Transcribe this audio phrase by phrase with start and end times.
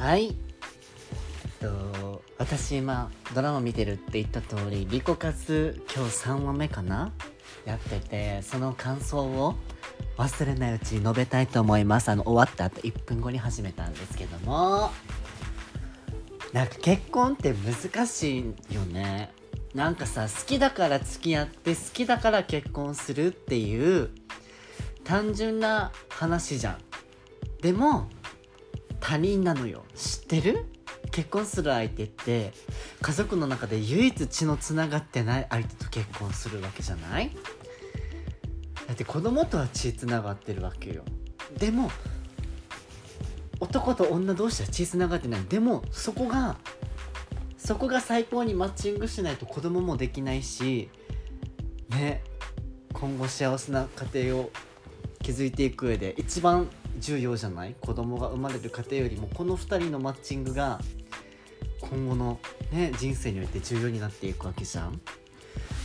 [0.00, 0.28] はい。
[0.28, 7.12] えっと私今ドラマ見てるって言った通りリコ活今日3話目かな？
[7.66, 9.56] やっててその感想を
[10.16, 12.08] 忘れないうちに述べたいと思います。
[12.08, 14.90] あの終わった後1分後に始めたんですけども。
[16.54, 18.40] なんか結婚って難し
[18.70, 19.34] いよね。
[19.74, 24.08] なんかさ好きだから付き合って好きだから結婚するっていう
[25.04, 26.78] 単純な話じゃん。
[27.60, 28.08] でも
[29.00, 29.84] 他人なのよ。
[29.94, 30.66] 知ってる？
[31.10, 32.52] 結婚する相手って
[33.00, 37.30] 家族の中で唯一血のつながってない相手と結婚するわけじゃない？
[38.86, 41.02] だって子供とは血つながってるわけよ。
[41.58, 41.90] でも
[43.58, 45.44] 男と女同士は血つながってない。
[45.48, 46.56] でもそこが
[47.56, 50.88] そこが最高にマッチングしないと子供もできないし
[51.88, 52.22] ね
[52.92, 54.50] 今後幸せな家庭を
[55.22, 56.68] 築いていく上で一番
[56.98, 57.74] 重要じゃない？
[57.80, 60.80] 子供が生まれる家庭よりもこの2人のマッチングが
[61.80, 62.38] 今後の、
[62.72, 65.00] ね、人生において重要になっていくわけじゃん。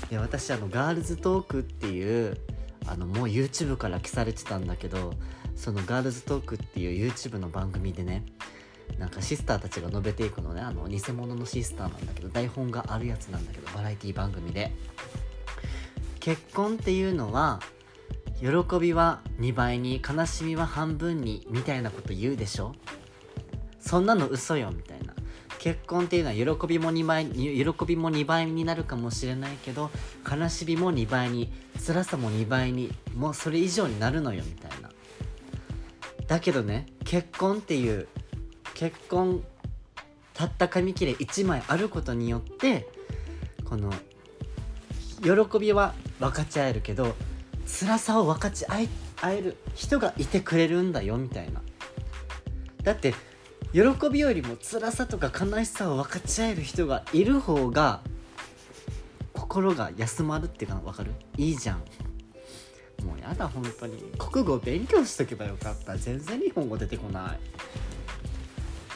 [0.09, 2.38] で私あのガールズトークっていう
[2.86, 5.14] あのもう YouTube から消されてたんだけど
[5.56, 8.23] そのガールズトークっていう YouTube の番組でね
[9.00, 10.62] なんかシスターたちが述べていくのね。
[10.62, 14.72] あの偽物のシスターなんだけど台本があるやつなんだけどバラエティ番組で。
[16.19, 17.59] 結婚っていうのは
[18.39, 22.73] 喜びは2倍に悲しみは半分にみたいなこと言うでしょ？
[23.80, 25.14] そんなの嘘よみたいな。
[25.59, 29.89] 結婚っていうのは喜びも2倍喜びも2倍になるかもしれないけど
[30.30, 31.52] 悲しみも2倍に
[31.83, 34.91] 辛さも2倍にもうそれ以上になるのよみたいな。
[36.28, 38.08] だけどね結婚っていう
[38.75, 39.44] 結婚
[40.33, 42.88] たった紙切れ1枚あることによって
[43.63, 43.91] この
[45.23, 47.16] 喜びは分かち合えるけど
[47.66, 48.88] 辛さを分かち合
[49.30, 51.61] える人がいてくれるんだよみたいな。
[52.83, 53.13] だって
[53.73, 58.01] 喜びよりも辛さとか悲しさを分かち合える人がいる方が
[59.34, 61.12] 心が休まるっていうか分かる？
[61.38, 61.79] いいじゃん。
[63.03, 64.11] もうやだ本当に。
[64.17, 65.97] 国語勉強しとけばよかった。
[65.97, 67.40] 全然日本語出てこない。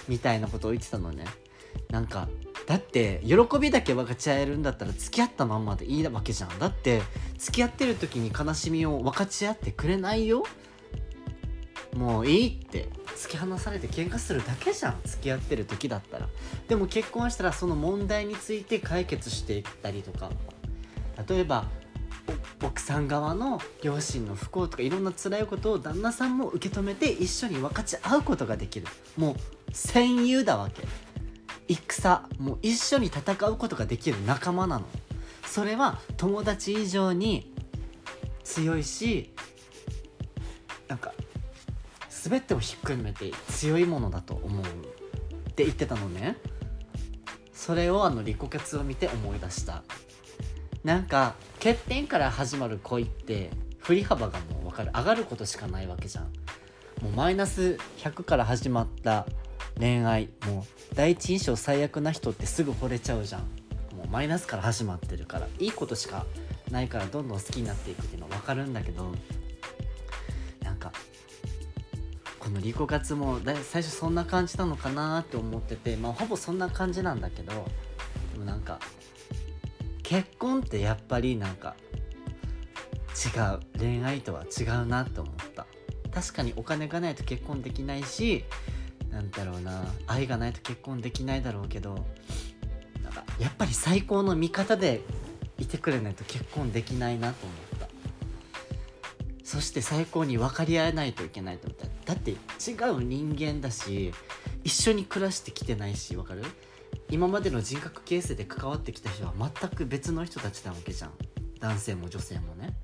[0.07, 1.25] みたいなことを言ってたのね。
[1.89, 2.27] なんか
[2.69, 6.59] だって喜びだけ分かち合えるんだったら付き合ったまんまでいいわけじゃん。
[6.59, 7.01] だって
[7.39, 10.43] 付き合ってる時に悲しみを分かち合ってくれないよ。
[11.95, 12.89] もういいって。
[13.17, 14.99] 突き放されて喧嘩するだけじゃん。
[15.03, 16.29] 付き合ってる時だったら。
[16.67, 20.29] でも結婚したらその問題について解決していったりとか。
[21.27, 21.65] 例えば
[22.63, 28.85] 奥さん側の両親の不幸とかいろんな辛いことを旦那さんも受け止めて一緒に分かち合うことができる。
[29.17, 29.35] もう
[29.73, 30.83] 戦友だわけ。
[31.73, 34.85] 戦もう一緒に戦うことができる仲間なの。
[35.45, 37.53] それは友達以上に
[38.43, 39.33] 強いし
[40.87, 41.13] なんか
[42.09, 44.65] 全てをひっくるめて強いものだと思う。
[44.65, 46.37] って言ってたのね。
[47.53, 49.83] それをあのリコケツを見て思い出した。
[50.83, 54.91] なんか欠点から始まる恋って振り幅がもう分かる。
[54.95, 56.25] 上がることしかないわけじゃん。
[57.01, 59.25] もうマイナス100から始まった
[59.79, 60.29] 恋愛。
[60.45, 63.41] もう第一印象最悪な人ってすぐ惚れちゃうじゃん。
[63.95, 65.47] もうマイナスから始まってるから。
[65.59, 66.25] いいことしか
[66.71, 69.11] ないからどんどん好きになっていくっていうのは分かるんだけど
[70.63, 70.91] なんか
[72.37, 77.65] このリコ活も最初そんな感じなのかなって思っててまあほぼそんな感じなんだけど
[78.33, 78.79] でもなんか
[80.03, 81.75] 結婚ってやっぱりなんか
[83.19, 83.59] 違う。
[83.77, 85.65] 恋愛とは違うなって思った。
[86.11, 88.45] 確かにお金がないと結婚できないし
[89.11, 89.85] なんだろうな。
[90.07, 92.05] 愛がないと結婚できないだろうけど
[93.03, 95.01] なんかやっぱり最高の味方で
[95.57, 97.89] いてくれないと結婚できないなと思った。
[99.43, 102.13] そして最高に分かり合えないといけないと思った。
[102.13, 102.35] だって違
[102.91, 104.13] う人間だし
[104.63, 106.43] 一緒に暮らしてきてないし分かる？
[107.09, 111.11] 今までの人格形成で関わってきた人は全く別の人たちなわけじゃん。
[111.59, 112.75] 男性も女性もね。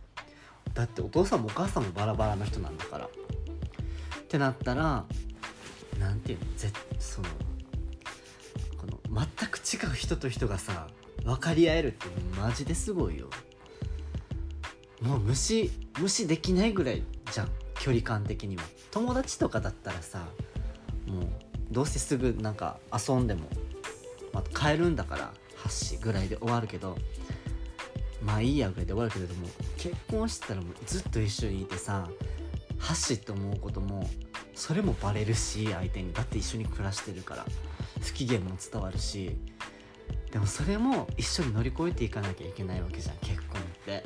[0.74, 3.06] だってお父さんもお母さんもバラバラな人なんだから。
[3.06, 3.10] っ
[4.28, 5.06] てなったら
[6.00, 6.46] なんていうの？
[6.58, 7.28] ぜその
[8.78, 10.88] この全く違う人と人がさ
[11.24, 12.08] 分かり合えるって
[12.40, 13.30] マジですごいよ。
[15.02, 17.50] もう無視無視できないぐらいじゃん
[17.80, 18.64] 距離感的には。
[18.92, 20.20] 友達とかだったらさ
[21.06, 21.28] もう
[21.70, 23.50] どうせすぐなんか遊んでも、
[24.32, 25.34] まあ、帰るんだから
[25.66, 26.98] 8時ぐらいで終わるけど
[28.24, 29.48] まあいいやぐらいで終わるけれども
[29.78, 32.08] 結婚してたらもうずっと一緒にいてさ
[32.80, 34.10] 8時って思うことも
[34.56, 36.14] それもバレるし相手に。
[36.14, 37.46] だって一緒に暮らしてるから。
[38.02, 39.38] 不機嫌も伝わるし。
[40.32, 44.04] でもそれも一緒に乗り越えていかなきゃいけないわけじゃん結婚って。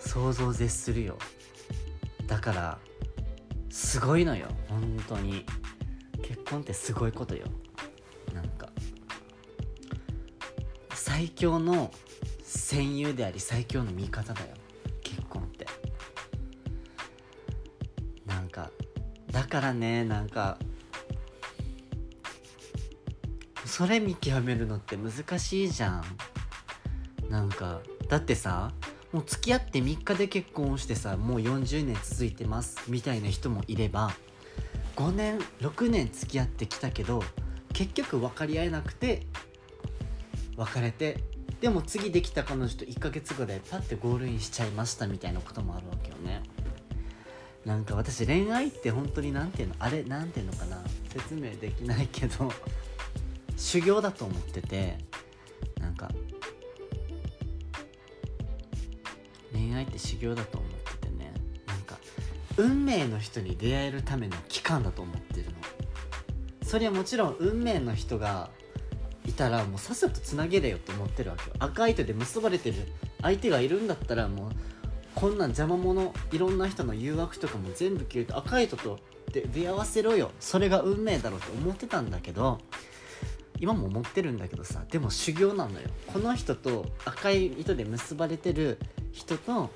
[0.00, 1.18] 想像絶するよ。
[2.26, 2.78] だから
[3.70, 4.48] すごいのよ。
[4.68, 5.44] 本当に。
[6.22, 7.46] 結婚ってすごいことよ。
[8.34, 8.68] なんか。
[10.90, 11.92] 最強の
[12.42, 14.48] 戦友であり最強の味方だよ。
[19.56, 20.58] からねなんか
[23.64, 26.04] それ見極めるのって難しいじゃん。
[27.30, 28.72] なんかだってさ
[29.12, 34.12] もう付き合って3日で結婚してさもう40年続いてますみたいな人もいれば
[34.94, 37.24] 5年6年付き合ってきたけど
[37.72, 39.26] 結局分かり合えなくて
[40.56, 41.18] 別れて
[41.60, 46.42] でも次できた彼女と1ヶ月後でパッてゴールインしちゃいましたみたいなこともあるわけよね。
[47.66, 50.78] なんか私恋愛って本当に何ていうのあれ何ていうのかな
[51.12, 52.50] 説明できないけど
[53.56, 54.96] 修行だと思ってて
[55.80, 56.08] なんか
[59.52, 60.70] 恋愛って修行だと思っ
[61.00, 61.34] ててね
[61.66, 61.98] なんか
[62.56, 65.52] 運命の人に出会えるための期間だと思ってるの。
[66.62, 68.50] それはもちろん運命の人が
[69.24, 71.56] いたらもうさっさとつなげれよって思ってるわけよ。
[71.58, 72.76] 赤い糸で結ばれてる
[73.22, 74.50] 相手がいるんだったらもう
[75.16, 78.98] こんなん邪魔者いろんな人の誘惑とかも全部消えて赤い糸と
[79.32, 80.30] で出会わせろよ。
[80.38, 82.58] それが運命だろうと思ってたんだけど
[83.58, 85.88] 今も思ってるんだけどさでも修行なのよ。
[86.06, 88.78] この人と赤い糸で結ばれてる
[89.10, 89.70] 人と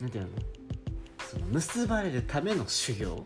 [0.00, 0.30] 何ていうの？
[1.30, 3.24] その結ばれるための修行。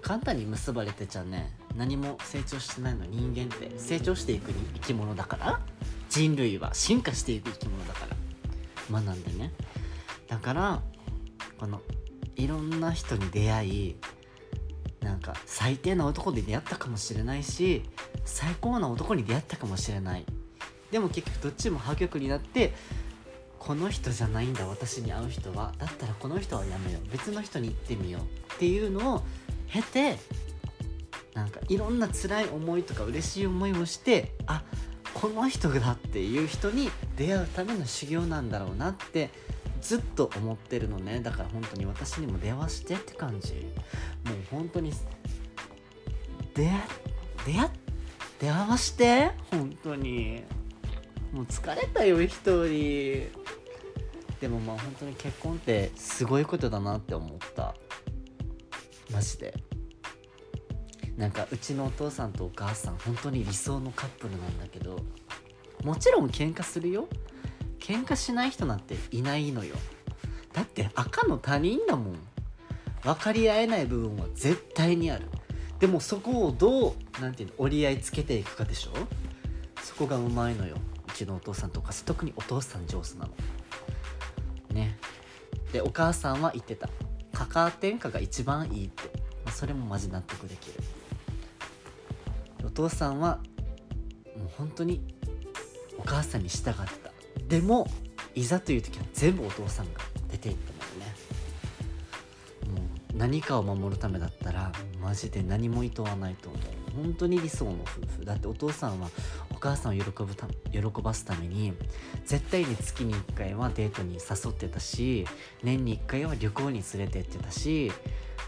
[0.00, 1.52] 簡単に結ばれてちゃね。
[1.76, 3.04] 何も成長してないの。
[3.04, 3.70] 人間って。
[3.78, 5.60] 成長していく生き物だから。
[6.08, 8.16] 人類は進化していく生き物だから。
[9.00, 9.52] 学んでね。
[10.28, 10.82] だから
[11.58, 11.80] この
[12.36, 13.96] いろんな人に出会い
[15.00, 17.82] なんか最低な男で出会ったかもしれないし
[18.24, 20.24] 最高な男に出会ったかもしれない。
[20.90, 22.72] でも結局どっちも破局になって
[23.58, 25.72] この人じゃないんだ私に会う人は。
[25.78, 27.10] だったらこの人はやめよう。
[27.10, 28.22] 別の人に行ってみよう。
[28.54, 29.22] っていうのを
[29.68, 30.18] 経て
[31.34, 34.62] なんかいろんな辛い思いとか嬉しい思いをしてあ
[35.14, 39.30] この人だっていう人に出会うための修行なんだろうなって
[39.86, 41.20] ずっと思ってるのね。
[41.20, 43.54] だから本当に私にも電話してって感じ。
[43.54, 44.92] もう本当に
[46.54, 46.72] 出会
[47.46, 47.70] 出会
[48.40, 49.30] 出会わして？
[49.52, 50.42] 本当に。
[51.32, 52.34] もう疲れたよ一
[52.66, 53.30] 人。
[54.40, 57.76] でもまあ本当に結婚ってすごいことだなって思った。
[59.12, 59.54] マジで。
[61.16, 64.98] なんかうちのお父さんとお母さん本当に理想のカップルなんだけど
[65.82, 67.08] もちろん喧嘩するよ。
[67.86, 69.76] 喧嘩しない人なんていないのよ。
[70.52, 72.18] だって赤の他人だもん。
[73.04, 75.26] 分かり合えない部分は絶対にある。
[75.78, 78.90] でもそこをどう何て言うの折り合いつけていくかでしょ。
[79.84, 80.74] そこがうまいのよ。
[81.08, 83.30] うちのお父さんとか特にお父さん上手なの。
[84.72, 84.98] ね。
[85.72, 86.88] でお母さんは言ってた。
[87.32, 89.04] カカア天下が一番いいって、
[89.44, 90.80] まあ、それもマジ納得できる。
[92.64, 93.38] お父さんは
[94.36, 95.02] もう本当に
[95.98, 97.15] お母さんに従ってた。
[97.48, 97.86] でも
[98.34, 100.00] いざという時は全部お父さんが
[100.30, 100.78] 出ていったの
[102.74, 102.80] ね。
[102.80, 106.60] もう何かを守るためだったらマジで何も厭わないと思う。
[106.96, 108.24] 本当に理想の夫婦。
[108.24, 109.08] だってお父さんは
[109.50, 111.72] お母さんを喜ぶた喜ばすために
[112.24, 115.26] 絶対に月に1回はデートに誘ってたし
[115.62, 117.92] 年に1回は旅行に連れてってたし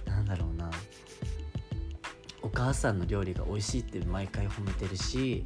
[0.07, 0.71] なんだろうな。
[2.41, 5.45] お母さんの料理が美味しいって毎回褒めてるし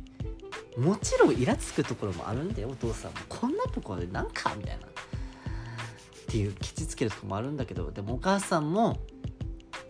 [0.76, 3.18] もちろんイラつくところもあるんだよお父さんも。
[3.28, 4.86] こんなところでなんかみたいな。
[4.86, 4.90] っ
[6.28, 8.98] ていうケチつけるとこもあるんだけどでもお母さんも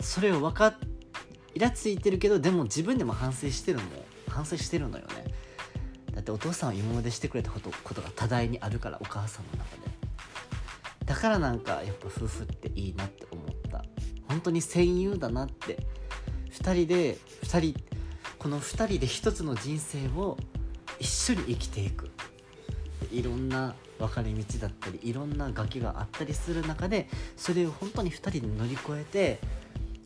[0.01, 0.75] それを分かっ
[1.55, 3.91] イラついてるけどでも自分でも反省してるのも
[4.29, 5.25] 反省してるのよね。
[6.13, 9.83] だってお父さんは今までしてくれたことことが多大にあるからお母さんの中で。
[11.05, 13.85] だからなんかやっぱ夫婦っていいなって思った。
[14.29, 15.87] 本当に戦友だなって。
[16.51, 17.85] 2人で2人
[18.39, 20.37] この2人で1つの人生を
[21.03, 22.09] 一緒に生きていく。
[23.11, 29.39] いろんな分かれ道だったりいろんな崖があったりする中でそれを本当に2人で乗り越えて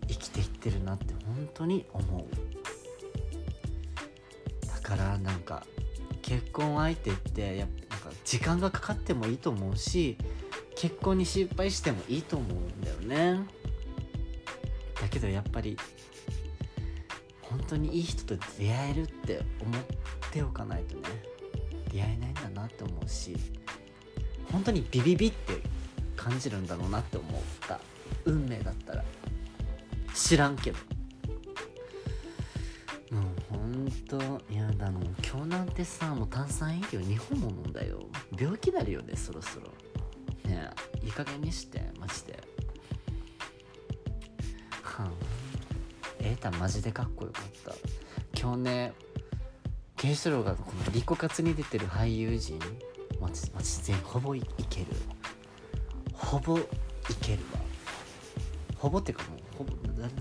[0.09, 2.25] 生きていってるなって本当に思う。
[4.67, 5.67] だからなんか
[6.23, 10.17] 結婚相手ってやっぱなんか時間がかかってもいいと思うし
[10.77, 13.47] 結婚に失敗してもいいと思うんだよね。
[15.01, 15.77] だけどやっぱり
[17.43, 19.83] 本当にいい人と出会えるって思っ
[20.26, 21.03] ておかないとね
[21.93, 23.37] 出会えないんだなって思うし
[24.53, 25.61] 本当にビビビって
[26.17, 27.79] 感じるんだろうなって思った。
[28.25, 29.05] 運命だったら。
[30.15, 30.79] 知らんけど。
[33.11, 34.19] もうほんと
[34.53, 38.01] やだもう今日なんてさもう炭酸飲料2本も飲んだよ。
[38.39, 39.67] 病気なるよねそろそろ。
[40.51, 40.71] ね
[41.03, 42.43] えいい加減にしてマジで。
[44.83, 45.11] はあ。
[46.19, 47.75] えータマジでかっこよかった。
[48.39, 48.93] 今日ね
[49.97, 52.59] ケンシロウがこのリコカツに出てる俳優陣
[53.19, 54.87] マジマジ全ほぼいける。
[56.13, 56.63] ほぼい
[57.23, 57.61] けるわ。
[58.77, 59.73] ほぼっていうかもうほぼ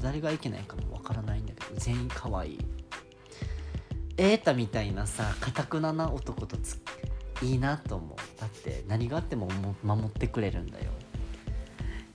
[0.02, 2.60] 誰がいけないかもわからないんだけど全員可愛い。
[4.18, 6.80] 瑛太みたいなさかたくなな男とつ
[7.42, 8.40] いいなと思う。
[8.40, 10.86] だって何があってもも守ってくれるんだよ。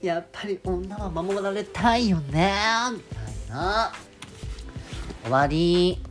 [0.01, 2.55] やっぱり女は守られたいよね
[2.91, 3.91] みたいな。
[5.23, 6.01] 終わり。